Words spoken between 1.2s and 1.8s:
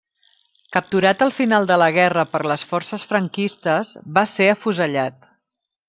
al final de